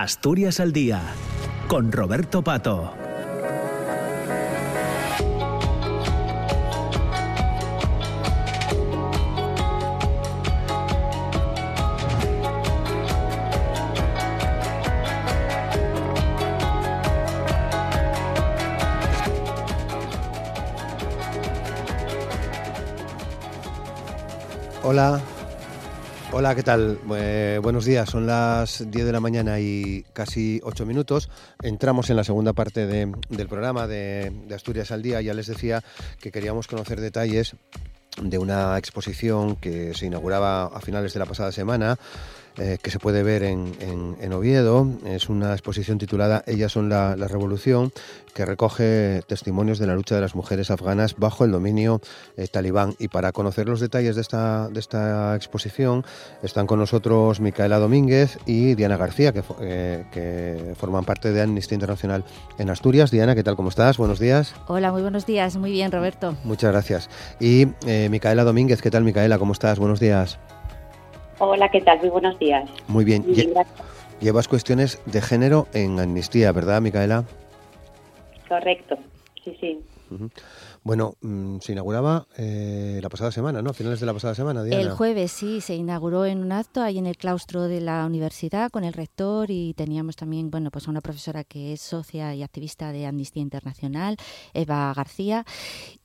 [0.00, 1.02] Asturias al Día,
[1.66, 2.94] con Roberto Pato.
[24.84, 25.20] Hola,
[26.38, 27.00] hola, ¿qué tal?
[27.16, 31.28] Eh, buenos días, son las 10 de la mañana y casi 8 minutos.
[31.64, 35.20] Entramos en la segunda parte de- del programa de, de Asturias al Día.
[35.20, 35.82] Ya les decía
[36.20, 37.56] que queríamos conocer detalles
[38.22, 41.96] de una exposición que se inauguraba a finales de la pasada semana.
[42.60, 44.84] eh, que se puede ver en, en- en Oviedo.
[45.06, 47.92] Es una exposición titulada Ellas son la, la revolución,
[48.34, 52.00] que recoge testimonios de la lucha de las mujeres afganas bajo el dominio
[52.36, 52.96] eh, talibán.
[52.98, 56.04] Y para conocer los detalles de esta, de esta exposición
[56.42, 61.76] están con nosotros Micaela Domínguez y Diana García, que, eh, que forman parte de Amnistía
[61.76, 62.24] Internacional
[62.58, 63.12] en Asturias.
[63.12, 63.54] Diana, ¿qué tal?
[63.54, 63.98] ¿Cómo estás?
[63.98, 64.52] Buenos días.
[64.66, 65.56] Hola, muy buenos días.
[65.56, 66.34] Muy bien, Roberto.
[66.42, 67.08] Muchas gracias.
[67.38, 67.68] Y
[68.08, 69.38] eh, Micaela Domínguez, ¿qué tal Micaela?
[69.38, 69.78] ¿Cómo estás?
[69.78, 70.38] Buenos días.
[71.38, 71.98] Hola, ¿qué tal?
[72.00, 72.68] Muy buenos días.
[72.88, 73.22] Muy bien.
[73.26, 73.54] Muy bien.
[74.20, 77.24] Llevas cuestiones de género en Amnistía, ¿verdad, Micaela?
[78.48, 78.98] Correcto.
[79.44, 79.80] Sí, sí.
[80.10, 80.30] Ujú.
[80.88, 83.68] Bueno, mm, se inauguraba eh, la pasada semana, ¿no?
[83.68, 84.80] A finales de la pasada semana, Diana.
[84.80, 88.70] El jueves sí, se inauguró en un acto ahí en el claustro de la universidad
[88.70, 92.42] con el rector y teníamos también, bueno, pues a una profesora que es socia y
[92.42, 94.16] activista de Amnistía Internacional,
[94.54, 95.44] Eva García,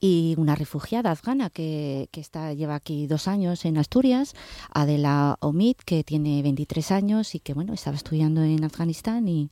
[0.02, 4.34] y una refugiada afgana que, que está, lleva aquí dos años en Asturias,
[4.70, 9.50] Adela Omid, que tiene 23 años y que, bueno, estaba estudiando en Afganistán y...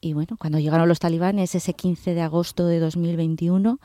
[0.00, 3.80] Y bueno, cuando llegaron los talibanes ese 15 de agosto de 2021,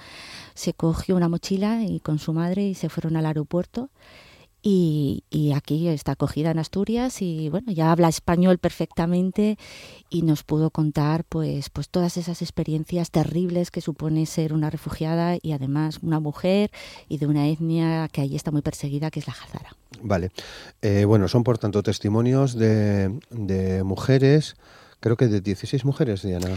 [0.54, 3.90] se cogió una mochila y con su madre y se fueron al aeropuerto.
[4.66, 9.58] Y, y aquí está acogida en Asturias y bueno, ya habla español perfectamente
[10.10, 15.38] y nos pudo contar pues, pues todas esas experiencias terribles que supone ser una refugiada
[15.42, 16.72] y además una mujer
[17.10, 19.76] y de una etnia que allí está muy perseguida, que es la Hazara.
[20.02, 20.32] Vale.
[20.82, 24.56] Eh, bueno, son por tanto testimonios de, de mujeres,
[25.04, 26.48] creo que de 16 mujeres, Diana.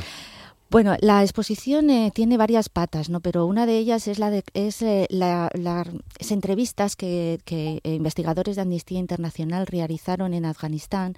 [0.69, 3.21] Bueno, la exposición eh, tiene varias patas, ¿no?
[3.21, 5.87] Pero una de ellas es la de es eh, la- las
[6.31, 11.15] entrevistas que, que, eh, investigadores de Amnistía Internacional realizaron en Afganistán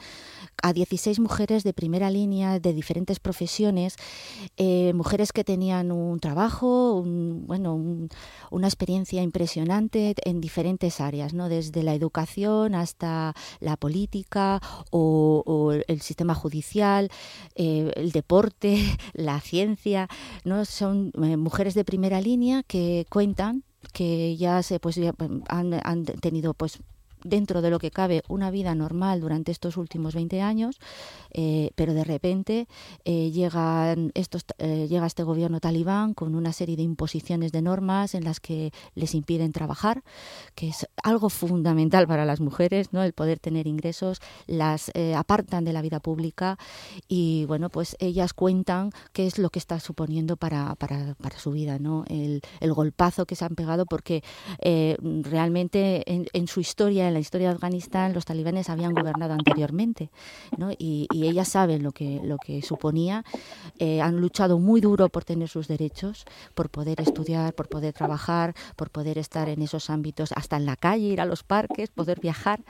[0.62, 3.96] a 16 mujeres de primera línea de diferentes profesiones,
[4.58, 8.10] eh, mujeres que tenían un trabajo, un- bueno, un-
[8.50, 11.48] una experiencia impresionante en diferentes áreas, ¿no?
[11.48, 14.60] Desde la educación hasta la política
[14.90, 17.10] o, o el sistema judicial,
[17.54, 18.76] eh, el deporte,
[19.14, 20.08] la ciencia,
[20.44, 20.64] ¿no?
[20.64, 25.74] Son eh, mujeres de primera línea que cuentan que ya se pues ya, mm, han,
[25.82, 26.78] han tenido pues
[27.24, 30.78] dentro de lo que cabe una vida normal durante estos últimos 20 años,
[31.32, 32.68] eh, pero de repente
[33.04, 38.14] eh, llegan estos, eh, llega este gobierno talibán con una serie de imposiciones de normas
[38.14, 40.02] en las que les impiden trabajar,
[40.54, 43.02] que es algo fundamental para las mujeres, ¿no?
[43.02, 46.58] el poder tener ingresos, las eh, apartan de la vida pública
[47.08, 51.52] y bueno, pues ellas cuentan qué es lo que está suponiendo para, para, para su
[51.52, 52.04] vida, ¿no?
[52.08, 54.22] El, el golpazo que se han pegado porque
[55.22, 60.10] realmente en, en su historia, en la historia de Afganistán, los talibanes habían gobernado anteriormente,
[60.56, 60.70] ¿no?
[60.72, 63.24] Y, y ellas saben lo que, lo que suponía.
[63.78, 66.24] Eh, han luchado muy duro por tener sus derechos,
[66.54, 70.76] por poder estudiar, por poder trabajar, por poder estar en esos ámbitos, hasta en la
[70.76, 72.60] calle, ir a los parques, poder viajar,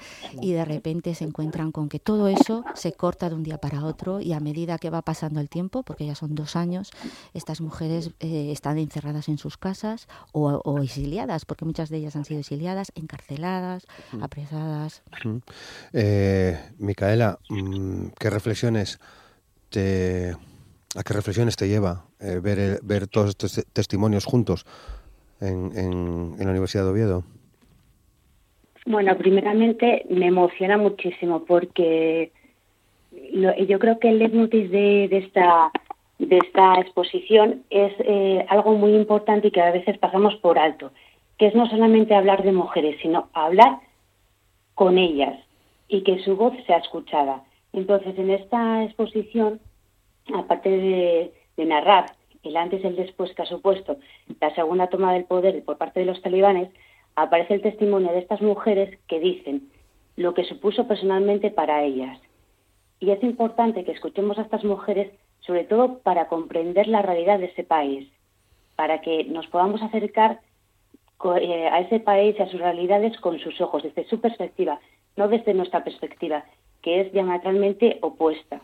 [0.41, 3.84] y de repente se encuentran con que todo eso se corta de un día para
[3.84, 6.91] otro y a medida que va pasando el tiempo, porque ya son dos años,
[7.34, 12.16] estas mujeres eh, están encerradas en sus casas o, o exiliadas, porque muchas de ellas
[12.16, 13.87] han sido exiliadas, encarceladas,
[14.28, 15.03] apresadas.
[15.93, 19.00] Eh, Micaela, mm, ¿qué reflexiones
[19.71, 20.31] te,
[20.97, 24.65] a qué reflexiones te lleva eh, ver, el- ver todos estos te- testimonios juntos
[25.41, 27.25] en, en- en la Universidad de Oviedo?
[28.87, 32.33] Bueno, primeramente me emociona muchísimo porque
[33.33, 35.70] lo- yo creo que el leitmotiv de, de esta
[36.19, 40.91] de esta exposición es eh, algo muy importante y que a veces pasamos por alto,
[41.38, 43.79] que es no solamente hablar de mujeres, sino hablar
[44.78, 45.36] con ellas
[45.88, 47.42] y que su voz sea escuchada.
[47.72, 49.58] Entonces, en esta exposición,
[50.32, 51.32] aparte de,
[51.66, 52.12] narrar
[52.44, 53.96] el antes y el después que ha supuesto
[54.40, 56.70] la segunda toma del poder por parte de los talibanes,
[57.16, 59.69] aparece el testimonio de estas mujeres que dicen
[60.14, 62.16] lo que supuso personalmente para ellas.
[63.00, 65.10] Y es importante que escuchemos a estas mujeres,
[65.40, 68.08] sobre todo para comprender la realidad de ese país,
[68.76, 70.38] para que nos podamos acercar
[71.20, 74.81] a ese país y a sus realidades con sus ojos, desde su perspectiva,
[75.17, 76.44] no desde nuestra perspectiva,
[76.82, 78.61] que es diametralmente opuesta.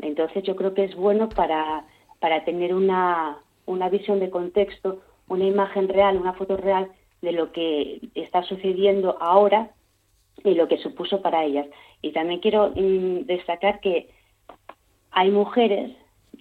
[0.00, 1.84] Entonces yo creo que es bueno para,
[2.20, 6.90] para tener una, una visión de contexto, una imagen real, una foto real
[7.22, 9.70] de lo que está sucediendo ahora
[10.44, 11.66] y lo que supuso para ellas.
[12.02, 14.10] Y también quiero mm, destacar que
[15.10, 15.92] hay mujeres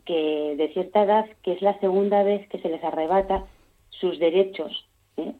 [0.05, 3.45] que de cierta edad que es la segunda vez que se les arrebata
[3.89, 4.85] sus derechos,
[5.17, 5.33] ¿eh?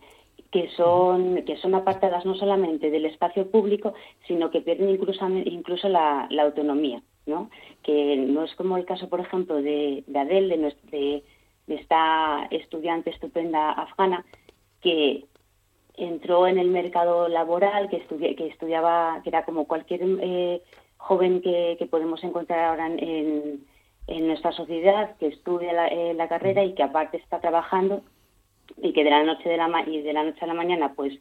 [0.52, 3.94] que son que son apartadas no solamente del espacio público,
[4.28, 7.50] sino que pierden incluso incluso la, autonomía, ¿no?
[7.82, 10.58] Que no es como el caso, por ejemplo, de, de Adele,
[10.92, 11.24] de,
[11.68, 14.26] de esta estudiante estupenda afgana,
[14.82, 15.26] que
[15.96, 18.00] entró en el mercado laboral, que,
[18.36, 20.62] que estudiaba, que era como cualquier eh,
[20.98, 23.66] joven que, podemos encontrar ahora en,
[24.08, 28.04] en, nuestra sociedad, que estudia la, eh, la, carrera y que aparte está trabajando
[28.82, 31.14] y que de la noche de la y de la noche a la mañana pues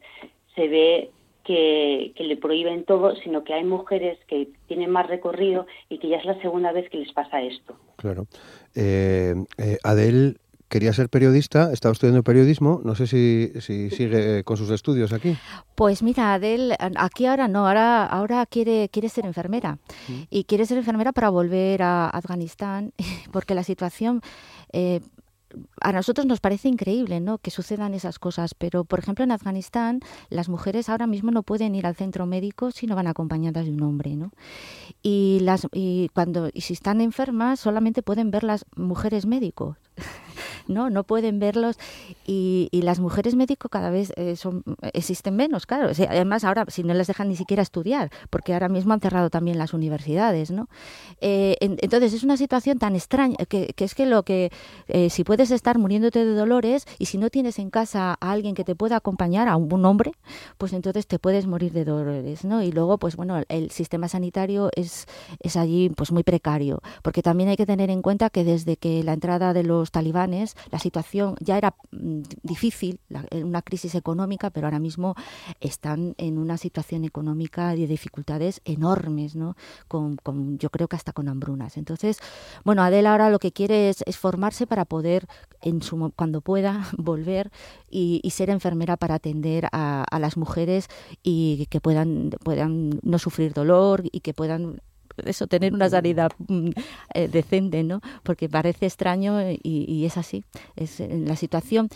[0.55, 1.11] se ve
[1.43, 6.07] que, que, le prohíben todo, sino que hay mujeres que tienen más recorrido y que
[6.07, 7.75] ya es la segunda vez que les pasa esto.
[7.97, 8.27] Claro.
[8.75, 10.37] Eh, eh Adel
[10.73, 15.37] quería ser periodista, estaba estudiando periodismo, no sé si, sigue con sus estudios aquí.
[15.75, 19.77] Pues mira, Adel, aquí ahora no, ahora, ahora quiere, quiere ser enfermera
[20.31, 22.91] y quiere ser enfermera para volver a Afganistán
[23.31, 24.21] porque la situación...
[24.71, 25.01] Eh,
[25.83, 27.37] a nosotros nos parece increíble ¿no?
[27.37, 29.99] que sucedan esas cosas, pero por ejemplo en Afganistán
[30.29, 33.71] las mujeres ahora mismo no pueden ir al centro médico si no van acompañadas de
[33.71, 34.15] un hombre.
[34.15, 34.31] ¿no?
[35.03, 39.77] Y, las, y, cuando, y si están enfermas solamente pueden ver las mujeres médicos.
[40.67, 41.77] No no pueden verlos
[42.25, 44.61] y, las mujeres médicos cada vez eh, son
[44.91, 45.91] existen menos claro.
[46.09, 49.57] Además ahora si no les dejan ni siquiera estudiar porque ahora mismo han cerrado también
[49.57, 50.67] las universidades no
[51.21, 54.51] eh, entonces es una situación tan extraña que, es que lo que
[54.87, 58.53] eh, si puedes estar muriéndote de dolores y si no tienes en casa a alguien
[58.53, 60.11] que te pueda acompañar a un, hombre
[60.57, 64.69] pues entonces te puedes morir de dolores no y luego pues bueno el sistema sanitario
[64.75, 65.07] es
[65.39, 69.03] es allí pues muy precario porque también hay que tener en cuenta que desde que
[69.03, 72.99] la entrada de los talibanes la situación ya era mm, difícil,
[73.31, 75.15] una crisis económica, pero ahora mismo
[75.59, 79.55] están en una situación económica de dificultades enormes, ¿no?
[79.87, 80.17] Con,
[80.57, 81.77] yo creo que hasta con hambrunas.
[81.77, 82.19] Entonces,
[82.63, 85.27] bueno, Adela ahora lo que quiere es, formarse para poder,
[85.61, 87.51] en su, cuando pueda, volver
[87.89, 90.87] y, ser enfermera para atender a, a las mujeres
[91.21, 94.81] y que puedan, puedan no sufrir dolor y que puedan
[95.17, 96.69] eso, tener una salida mm,
[97.13, 98.01] eh, decente, ¿no?
[98.23, 100.43] Porque parece extraño y, y es así.
[100.75, 101.89] Es en la situación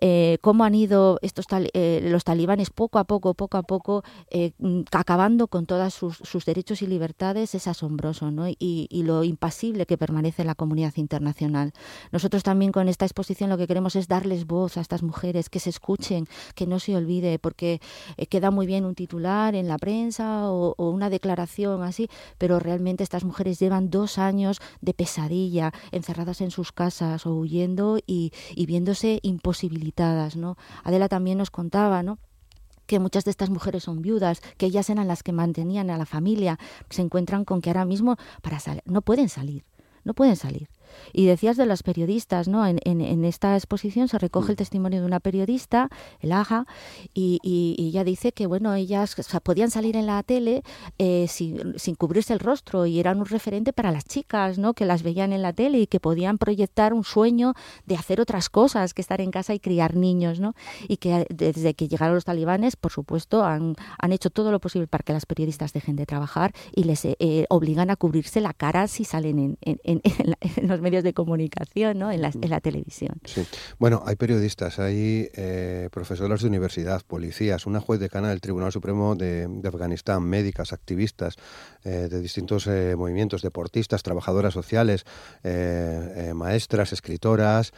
[0.00, 4.52] eh, cómo han ido estos eh, los talibanes poco a poco, poco a poco, eh,
[4.58, 8.46] mm, acabando con todos sus, derechos y libertades, es asombroso, ¿no?
[8.48, 11.72] Y, lo impasible que permanece la comunidad internacional.
[12.12, 15.60] Nosotros también con esta exposición lo que queremos es darles voz a estas mujeres, que
[15.60, 17.80] se escuchen, que no se olvide, porque
[18.28, 23.24] queda muy bien un titular en la prensa o, una declaración así, pero realmente estas
[23.24, 28.32] mujeres llevan dos años de pesadilla, encerradas en sus casas o huyendo y,
[28.66, 29.20] viéndose
[30.36, 30.56] ¿no?
[30.84, 32.02] Adela también nos contaba,
[32.86, 36.06] que muchas de estas mujeres son viudas, que ellas eran las que mantenían a la
[36.06, 36.58] familia,
[36.88, 39.64] se encuentran con que ahora mismo para no pueden salir,
[40.04, 40.68] no pueden salir.
[41.12, 42.66] Y decías de las periodistas, ¿no?
[42.66, 45.88] En, en, esta exposición se recoge el testimonio de una periodista,
[46.20, 46.66] el Aja,
[47.14, 50.62] y, y, ella dice que, bueno, ellas podían salir en la tele
[50.98, 54.74] eh, sin, sin, cubrirse el rostro y eran un referente para las chicas, ¿no?
[54.74, 57.54] Que las veían en la tele y que podían proyectar un sueño
[57.86, 60.54] de hacer otras cosas que estar en casa y criar niños, ¿no?
[60.86, 64.86] Y que desde que llegaron los talibanes, por supuesto, han, han hecho todo lo posible
[64.86, 68.88] para que las periodistas dejen de trabajar y les eh, obligan a cubrirse la cara
[68.88, 72.10] si salen en, en, en los medios de comunicación, ¿no?
[72.10, 73.16] en, la, en la televisión.
[73.24, 73.46] Sí.
[73.78, 79.14] Bueno, hay periodistas, hay eh, profesores de universidad, policías, una juez decana del Tribunal Supremo
[79.14, 81.36] de, Afganistán, médicas, activistas
[81.84, 85.04] eh, de distintos eh, movimientos, deportistas, trabajadoras sociales,
[86.34, 87.72] maestras, escritoras,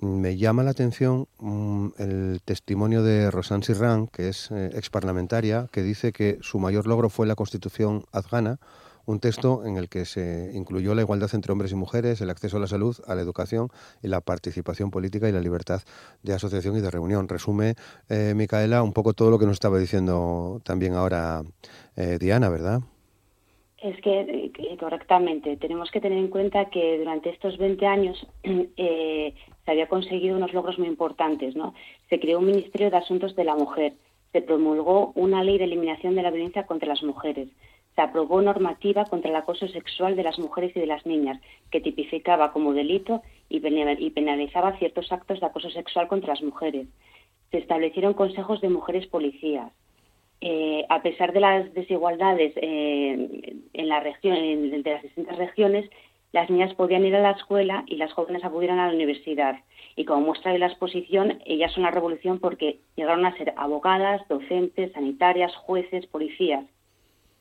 [0.00, 5.82] me llama la atención mm, el testimonio de Rosan Sirran, que es ex parlamentaria, que
[5.82, 8.58] dice que su mayor logro fue la constitución afgana,
[9.06, 12.56] un texto en el que se incluyó la igualdad entre hombres y mujeres, el acceso
[12.56, 13.68] a la salud, a la educación
[14.02, 15.82] y la participación política y la libertad
[16.22, 17.28] de asociación y de reunión.
[17.28, 17.74] Resume,
[18.08, 21.42] eh, Micaela, un poco todo lo que nos estaba diciendo también ahora
[21.96, 22.80] eh, Diana, ¿verdad?
[23.78, 29.34] Es que, eh, correctamente, tenemos que tener en cuenta que durante estos 20 años se
[29.66, 31.56] había conseguido unos logros muy importantes.
[31.56, 31.74] ¿no?
[32.08, 33.94] Se creó un Ministerio de Asuntos de la Mujer,
[34.32, 37.48] se promulgó una ley de eliminación de la violencia contra las mujeres,
[37.94, 41.80] se aprobó normativa contra el acoso sexual de las mujeres y de las niñas, que
[41.80, 43.60] tipificaba como delito y
[44.10, 46.86] penalizaba ciertos actos de acoso sexual contra las mujeres.
[47.50, 49.70] Se establecieron consejos de mujeres policías.
[50.40, 54.34] Eh, a pesar de las desigualdades eh, en la región,
[54.82, 55.88] de las distintas regiones,
[56.32, 59.60] las niñas podían ir a la escuela y las jóvenes acudieran a la universidad.
[59.94, 64.26] Y como muestra de la exposición, ellas son la revolución porque llegaron a ser abogadas,
[64.28, 66.64] docentes, sanitarias, jueces, policías.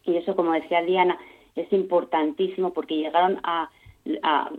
[0.03, 1.17] Y eso, como decía Diana,
[1.55, 3.70] es importantísimo porque llegaron a,
[4.24, 4.50] a,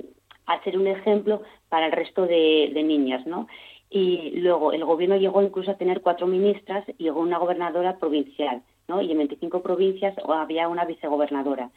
[0.65, 3.49] ser un ejemplo para el resto de, de niñas, ¿no?
[3.91, 8.63] Y luego el gobierno llegó incluso a tener cuatro ministras y llegó una gobernadora provincial,
[8.89, 9.03] ¿no?
[9.03, 11.71] Y en 25 provincias había una vicegobernadora.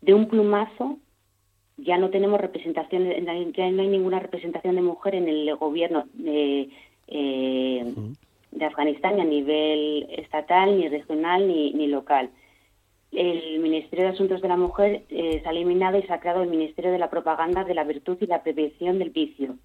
[0.00, 0.98] De un plumazo
[1.76, 3.08] ya no tenemos representación,
[3.54, 6.70] ya no hay ninguna representación de mujer en el gobierno de,
[7.06, 7.94] eh,
[8.50, 12.30] de Afganistán, ni a nivel estatal, ni regional, ni, ni local.
[13.12, 16.42] El Ministerio de Asuntos de la Mujer eh, se ha eliminado y se ha creado
[16.42, 19.56] el Ministerio de la Propaganda de la Virtud y la Prevención del Vicio.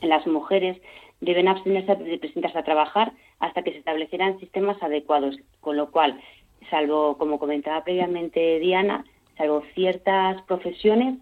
[0.00, 0.80] Las mujeres
[1.20, 6.20] deben abstenerse de presentarse a trabajar hasta que se establecieran sistemas adecuados, con lo cual,
[6.70, 9.04] salvo, como comentaba previamente Diana,
[9.36, 11.18] salvo ciertas profesiones,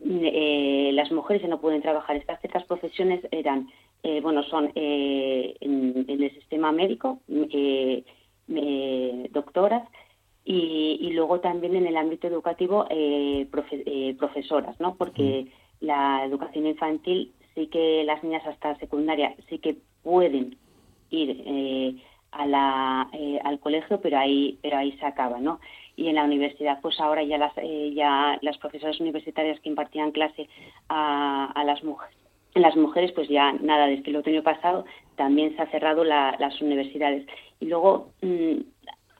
[0.00, 2.16] eh, las mujeres no pueden trabajar.
[2.16, 3.68] Estas ciertas profesiones eran,
[4.02, 7.20] eh, bueno, son eh, en, el sistema médico,
[9.30, 9.88] doctoras,
[10.50, 12.86] y, luego también en el ámbito educativo
[14.18, 14.94] profesoras, ¿no?
[14.96, 15.46] Porque
[15.80, 15.84] mm.
[15.86, 20.56] la educación infantil sí que las niñas hasta secundaria sí que pueden
[21.10, 22.00] ir
[22.30, 23.10] a la,
[23.44, 25.60] al colegio, pero ahí, pero ahí se acaba, ¿no?
[25.98, 30.12] y en la universidad pues ahora ya las eh, ya las profesoras universitarias que impartían
[30.12, 30.48] clase
[30.88, 32.16] a, las mujeres
[32.54, 34.84] las mujeres pues ya nada desde el otoño pasado
[35.16, 37.26] también se ha cerrado las universidades
[37.58, 38.60] y luego mm,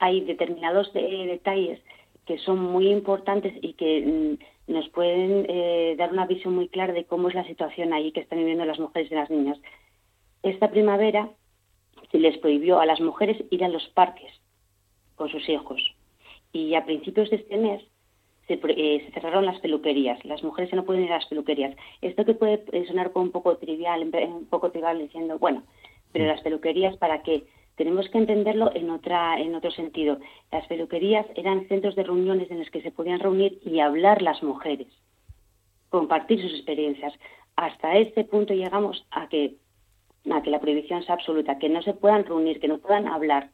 [0.00, 1.80] hay determinados detalles
[2.26, 4.36] que son muy importantes y que
[4.68, 8.12] mm, nos pueden eh, dar una visión muy clara de cómo es la situación ahí
[8.12, 9.58] que están viviendo las mujeres y las niñas
[10.42, 11.30] esta primavera
[12.10, 14.32] se les prohibió a las mujeres ir a los parques
[15.16, 15.80] con sus hijos
[16.52, 17.82] y a principios de este mes
[18.48, 20.24] eh, se, cerraron las peluquerías.
[20.24, 21.76] Las mujeres ya no pueden ir a las peluquerías.
[22.00, 25.64] Esto que puede sonar como un poco trivial, un poco trivial diciendo, bueno,
[26.12, 26.28] pero mm.
[26.28, 27.44] las peluquerías, ¿para qué?
[27.78, 30.18] Tenemos que entenderlo en, otra, en otro sentido.
[30.50, 34.42] Las peluquerías eran centros de reuniones en los que se podían reunir y hablar las
[34.42, 34.88] mujeres,
[35.88, 37.14] compartir sus experiencias.
[37.54, 39.54] Hasta este punto llegamos a que,
[40.28, 43.50] a que la prohibición sea absoluta, que no se puedan reunir, que no puedan hablar,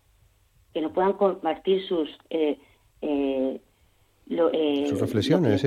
[0.72, 2.08] que no puedan compartir sus...
[2.30, 2.58] Eh,
[3.02, 3.60] eh,
[4.30, 5.62] eh, Sus reflexiones,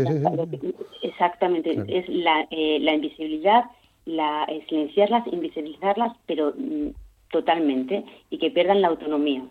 [1.04, 3.66] Exactamente, es la, eh, la invisibilidad,
[4.06, 6.90] la silenciarlas, invisibilizarlas, pero mm,
[7.32, 9.44] totalmente, y que pierdan la autonomía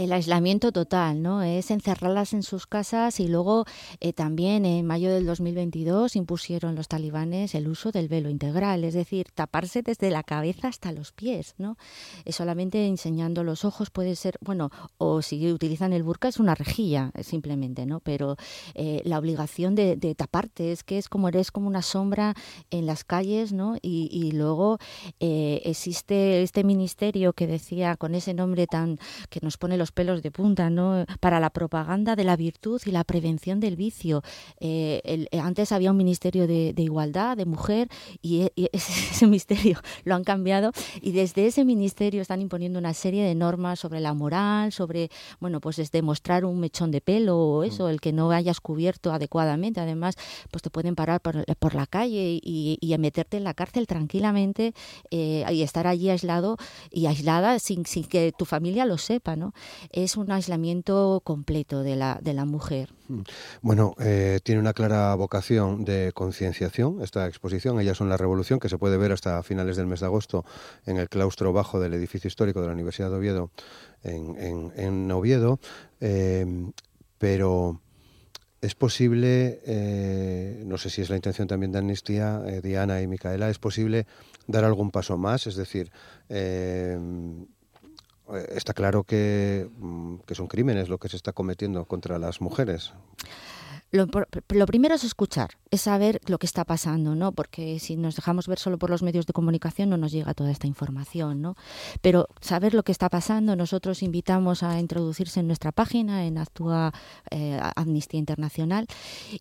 [0.00, 1.42] el aislamiento total, ¿no?
[1.42, 3.66] Es encerrarlas en sus casas y luego
[4.00, 8.94] eh, también en mayo del 2022 impusieron los talibanes el uso del velo integral, es
[8.94, 11.76] decir, taparse desde la cabeza hasta los pies, ¿no?
[12.26, 17.10] Solamente enseñando los ojos puede ser, bueno, o si utilizan el burka es una rejilla
[17.14, 18.00] eh, simplemente, ¿no?
[18.00, 18.36] Pero
[18.74, 22.34] eh, la obligación de, taparte es que es como eres como una sombra
[22.70, 23.76] en las calles, ¿no?
[23.82, 24.78] Y, y luego
[25.18, 30.30] existe este ministerio que decía con ese nombre tan que nos pone los pelos de
[30.30, 31.04] punta, ¿no?
[31.20, 34.22] Para la propaganda de la virtud y la prevención del vicio.
[34.58, 37.88] Eh, eh, antes había un ministerio de, igualdad, de mujer,
[38.22, 43.24] y, e, ese, ministerio lo han cambiado y desde ese ministerio están imponiendo una serie
[43.24, 47.64] de normas sobre la moral, sobre, bueno, pues es demostrar un mechón de pelo o
[47.64, 47.90] eso, mm.
[47.90, 49.80] el que no hayas cubierto adecuadamente.
[49.80, 50.16] Además,
[50.50, 54.74] pues te pueden parar por, la calle y, meterte en la cárcel tranquilamente
[55.10, 56.58] eh, y estar allí aislado
[56.90, 59.54] y aislada sin, sin que tu familia lo sepa, ¿no?
[59.90, 62.92] Es un aislamiento completo de la, de la mujer.
[63.08, 63.20] Mm.
[63.62, 67.80] Bueno, eh, tiene una clara vocación de concienciación esta exposición.
[67.80, 70.44] Ellas son la revolución, que se puede ver hasta finales del mes de agosto
[70.86, 73.50] en el claustro bajo del edificio histórico de la Universidad de Oviedo,
[74.02, 75.58] en, en, Oviedo.
[76.00, 76.70] Eh,
[77.18, 77.80] pero
[78.60, 83.50] es posible, eh, no sé si es la intención también de Amnistía, Diana y Micaela,
[83.50, 84.06] es posible
[84.46, 85.90] dar algún paso más, es decir,
[88.36, 92.92] está claro que, mm, que son crímenes lo que se está cometiendo contra las mujeres.
[93.92, 94.06] Lo,
[94.66, 97.32] primero es escuchar, es saber lo que está pasando, ¿no?
[97.32, 100.52] Porque si nos dejamos ver solo por los medios de comunicación no nos llega toda
[100.52, 101.56] esta información, ¿no?
[102.00, 106.92] Pero saber lo que está pasando, nosotros invitamos a introducirse en nuestra página, en Actúa
[107.32, 108.86] eh, Amnistía Internacional,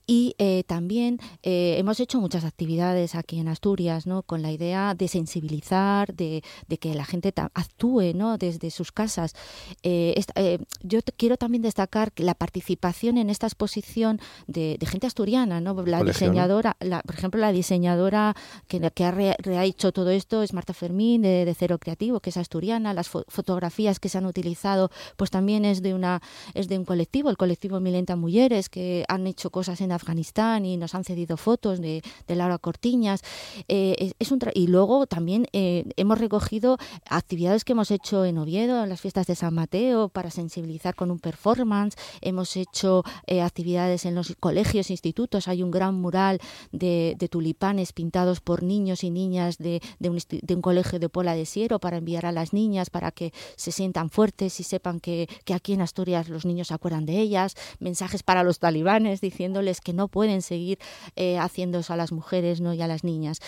[0.07, 4.23] y eh, también eh, hemos hecho muchas actividades aquí en Asturias, ¿no?
[4.23, 6.41] Con la idea de sensibilizar, de,
[6.79, 8.39] que la gente actúe, ¿no?
[8.39, 9.35] Desde sus casas.
[9.83, 15.73] yo quiero también destacar la participación en esta exposición de, gente asturiana, ¿no?
[15.85, 18.35] La, diseñadora, la, por ejemplo, la diseñadora
[18.67, 22.93] que, que ha, hecho todo esto es Marta Fermín de, Cero Creativo, que es asturiana.
[22.93, 26.21] Las fotografías que se han utilizado, pues también es de una
[26.53, 30.77] es de un colectivo, el colectivo Milenta Mujeres, que han hecho cosas en Afganistán y
[30.77, 33.21] nos han cedido fotos de, de Laura Cortiñas.
[33.67, 36.77] Eh, es, un y luego también eh, hemos recogido
[37.09, 41.11] actividades que hemos hecho en Oviedo, en las fiestas de San Mateo, para sensibilizar con
[41.11, 41.97] un performance.
[42.21, 45.47] Hemos hecho eh, actividades en los colegios, institutos.
[45.47, 46.39] Hay un gran mural
[46.71, 51.97] de, tulipanes pintados por niños y niñas de, un, colegio de Pola de Siero para
[51.97, 56.29] enviar a las niñas para que se sientan fuertes y sepan que, aquí en Asturias
[56.29, 57.55] los niños se acuerdan de ellas.
[57.79, 60.79] Mensajes para los talibanes diciéndoles que no pueden seguir
[61.15, 62.73] eh, haciendo eso a las mujeres ¿no?
[62.73, 63.39] y a las niñas.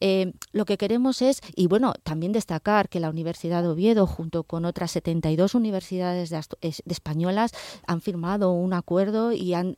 [0.00, 4.44] Eh, lo que queremos es, y bueno, también destacar que la Universidad de Oviedo, junto
[4.44, 6.40] con otras 72 universidades de,
[6.86, 7.52] españolas,
[7.86, 9.76] han firmado un acuerdo y han,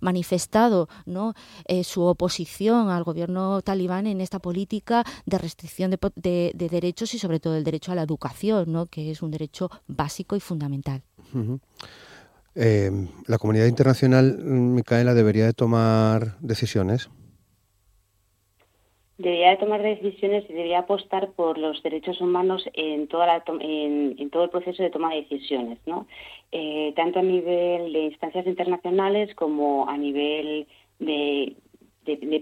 [0.00, 1.34] manifestado ¿no?
[1.66, 7.40] Eh, su oposición al gobierno talibán en esta política de restricción de, derechos y sobre
[7.40, 8.86] todo el derecho a la educación, ¿no?
[8.86, 11.02] que es un derecho básico y fundamental.
[12.54, 17.08] Eh, la comunidad internacional, Micaela, debería de tomar decisiones
[19.22, 24.30] debería de tomar decisiones y debería apostar por los derechos humanos en, toda la en,
[24.30, 26.06] todo el proceso de toma de decisiones, ¿no?
[26.50, 30.66] Eh, tanto a nivel de instancias internacionales como a nivel
[30.98, 31.56] de,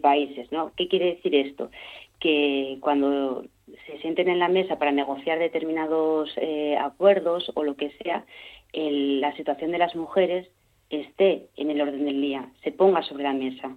[0.01, 0.51] países.
[0.51, 0.73] ¿no?
[0.75, 1.71] ¿Qué quiere decir esto?
[2.19, 3.45] Que cuando
[3.87, 8.25] se sienten en la mesa para negociar determinados eh, acuerdos o lo que sea,
[8.73, 10.49] la situación de las mujeres
[10.89, 13.77] esté en el orden del día, se ponga sobre la mesa.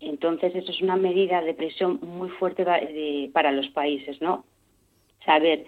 [0.00, 2.64] Entonces, eso es una medida de presión muy fuerte
[3.32, 4.44] para los países, ¿no?
[5.24, 5.66] Saber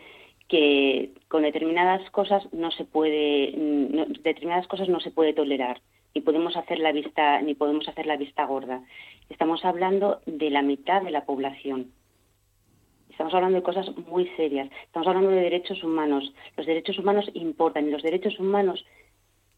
[0.48, 3.52] que con determinadas cosas no se puede,
[4.22, 5.80] determinadas cosas no se puede tolerar,
[6.14, 8.82] ni podemos hacer la vista, ni podemos hacer la vista gorda.
[9.28, 11.90] Estamos hablando de la mitad de la población.
[13.10, 14.68] Estamos hablando de cosas muy serias.
[14.84, 16.32] Estamos hablando de derechos humanos.
[16.56, 18.84] Los derechos humanos importan y los derechos humanos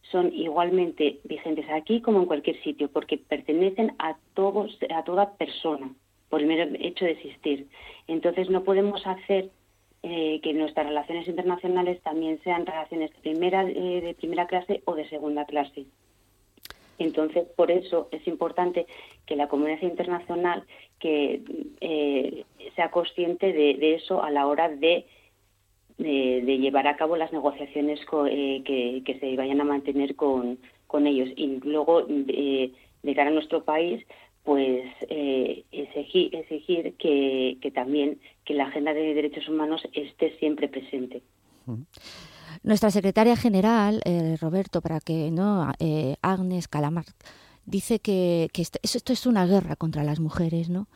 [0.02, 5.92] son igualmente vigentes aquí como en cualquier sitio, porque pertenecen a todos, a toda persona,
[6.28, 7.68] por el mero hecho de existir.
[8.06, 9.50] Entonces no podemos hacer
[10.02, 14.94] eh, que nuestras relaciones internacionales también sean relaciones de primera, eh, de primera clase o
[14.94, 15.86] de segunda clase.
[16.98, 18.86] Entonces, por eso es importante
[19.26, 20.64] que la comunidad internacional
[20.98, 21.42] que
[21.80, 25.06] eh, sea consciente de, eso a la hora de
[25.98, 28.62] de, llevar a cabo las negociaciones eh,
[29.04, 30.58] que, se vayan a mantener con,
[31.06, 31.28] ellos.
[31.36, 34.04] Y luego, eh, de cara a nuestro país,
[34.44, 41.22] pues eh, exigir, exigir que, también que la agenda de derechos humanos esté siempre presente.
[42.62, 44.00] Nuestra secretaria general,
[44.40, 45.70] Roberto, para que no,
[46.22, 47.04] Agnes Calamar,
[47.68, 50.88] dice que, esto, esto, es una guerra contra las mujeres, ¿no?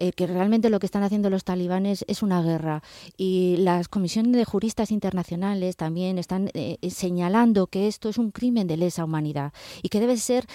[0.00, 2.82] Eh, que realmente lo que están haciendo los talibanes es una guerra.
[3.16, 8.30] Y las comisiones de juristas internacionales también están eh, eh, señalando que esto es un
[8.30, 10.46] crimen de lesa humanidad y que debe ser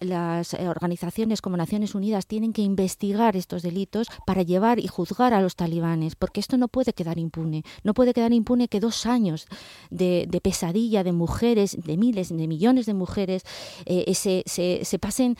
[0.00, 5.40] las organizaciones como Naciones Unidas tienen que investigar estos delitos para llevar y juzgar a
[5.40, 7.62] los talibanes, porque esto no puede quedar impune.
[7.84, 9.46] No puede quedar impune que dos años
[9.90, 13.42] de, pesadilla de mujeres, de miles, de millones de mujeres,
[13.86, 15.36] se, se, pasen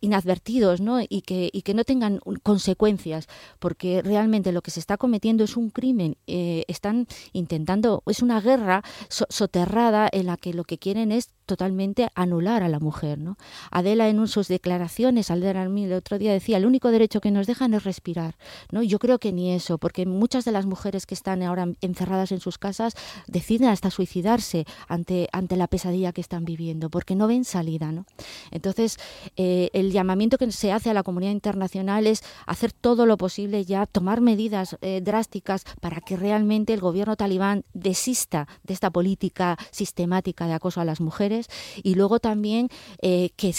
[0.00, 1.00] inadvertidos ¿no?
[1.00, 5.56] y, que, y que no tengan consecuencias porque realmente lo que se está cometiendo es
[5.56, 6.16] un crimen.
[6.26, 12.08] Eh, están intentando, es una guerra soterrada en la que lo que quieren es totalmente
[12.14, 13.18] anular a la mujer.
[13.18, 13.36] ¿no?
[13.72, 17.74] Adela en sus declaraciones, al el otro día decía, el único derecho que nos dejan
[17.74, 18.36] es respirar.
[18.70, 18.82] ¿no?
[18.82, 22.40] Yo creo que ni eso, porque muchas de las mujeres que están ahora encerradas en
[22.40, 22.94] sus casas
[23.26, 27.90] deciden hasta suicidarse ante, ante la pesadilla que están viviendo, porque no ven salida.
[27.90, 28.06] ¿no?
[28.50, 28.89] Entonces,
[29.36, 33.64] eh, el llamamiento que se hace a la comunidad internacional es hacer todo lo posible
[33.64, 39.56] ya, tomar medidas eh, drásticas para que realmente el gobierno talibán desista de esta política
[39.70, 41.48] sistemática de acoso a las mujeres
[41.82, 42.68] y luego también
[43.02, 43.54] eh, que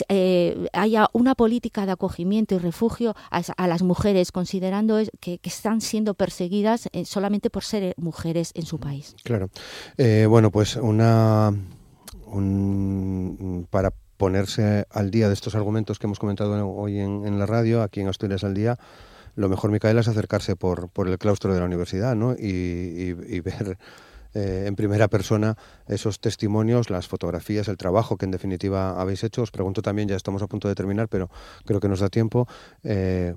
[0.74, 6.90] haya una política de acogimiento y refugio a, las mujeres, considerando que, están siendo perseguidas
[7.04, 9.16] solamente por ser mujeres en su país.
[9.24, 9.50] Claro.
[10.28, 11.54] bueno, pues una
[13.70, 18.02] para ponerse al día de estos argumentos que hemos comentado hoy en, la radio, aquí
[18.02, 18.78] en Asturias al día,
[19.36, 22.36] lo mejor, Micaela, es acercarse por, el claustro de la universidad ¿no?
[22.38, 23.80] y ver
[24.36, 25.58] eh, en primera persona
[25.88, 29.42] esos testimonios, las fotografías, el trabajo que en definitiva habéis hecho.
[29.42, 31.32] Os pregunto también, ya estamos a punto de terminar, pero
[31.66, 32.48] creo que nos da tiempo.
[32.84, 33.34] Eh,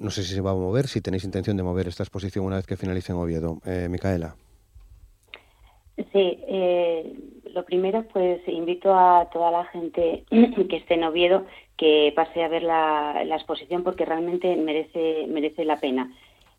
[0.00, 2.56] no sé si se va a mover, si tenéis intención de mover esta exposición una
[2.56, 3.62] vez que finalice en Oviedo.
[3.64, 4.36] Eh, Micaela.
[6.12, 6.38] Sí,
[7.54, 12.48] lo primero, pues invito a toda la gente que esté en Oviedo que pase a
[12.48, 16.12] ver la, exposición porque realmente merece, la pena.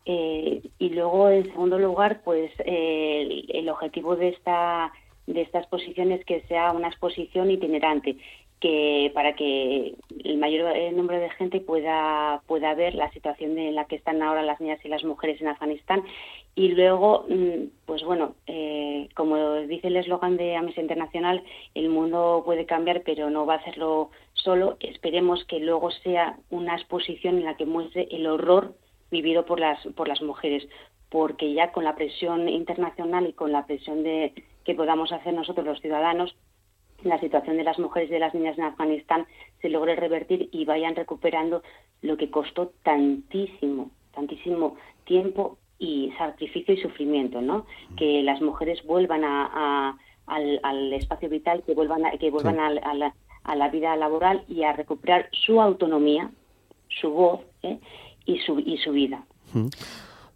[0.04, 4.92] Eh, y luego, en segundo lugar, pues el, objetivo de esta,
[5.26, 8.16] de esta exposición es que sea una exposición itinerante
[8.60, 13.74] que para que el mayor eh, número de gente pueda pueda ver la situación en
[13.74, 16.02] la que están ahora las niñas y las mujeres en Afganistán.
[16.54, 22.42] Y luego mm, pues bueno eh, como dice el eslogan de Amnistía Internacional el mundo
[22.46, 24.76] puede cambiar pero no va a hacerlo solo.
[24.80, 28.74] Esperemos que luego sea una exposición en la que muestre el horror
[29.10, 30.66] vivido por las por las mujeres
[31.10, 34.32] porque ya con la presión internacional y con la presión de
[34.64, 36.34] que podamos hacer nosotros los ciudadanos
[37.08, 39.26] la situación de las mujeres y de las niñas en Afganistán
[39.60, 41.62] se logre revertir y vayan recuperando
[42.02, 47.66] lo que costó tantísimo, tantísimo tiempo y sacrificio y sufrimiento, ¿no?
[47.96, 53.14] Que las mujeres vuelvan a, al, espacio vital, que vuelvan a, que vuelvan a, la,
[53.44, 56.30] a, la, vida laboral y a recuperar su autonomía,
[56.88, 57.78] su voz ¿eh?
[58.24, 59.24] y, su, y su vida.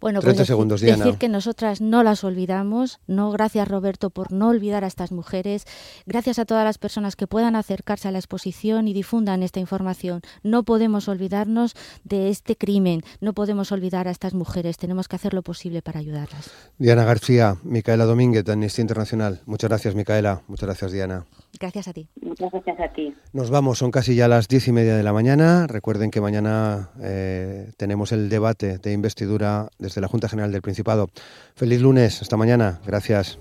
[0.01, 2.99] Bueno, pues decir, que nosotras no las olvidamos.
[3.05, 5.65] No, gracias Roberto por no olvidar a estas mujeres.
[6.07, 10.21] Gracias a todas las personas que puedan acercarse a la exposición y difundan esta información.
[10.41, 13.03] No podemos olvidarnos de este crimen.
[13.19, 14.77] No podemos olvidar a estas mujeres.
[14.77, 16.49] Tenemos que hacer lo posible para ayudarlas.
[16.79, 19.41] Diana García, Micaela Domínguez, de Amnistía Internacional.
[19.45, 20.41] Muchas gracias, Micaela.
[20.47, 21.25] Muchas gracias, Diana.
[21.61, 22.07] Gracias a ti.
[22.21, 23.13] Muchas gracias a ti.
[23.33, 25.67] Nos vamos, son casi ya las diez y media de la mañana.
[25.67, 31.09] Recuerden que mañana eh, tenemos el debate de investidura desde la Junta General del Principado.
[31.53, 32.81] Feliz lunes, hasta mañana.
[32.83, 33.37] Gracias.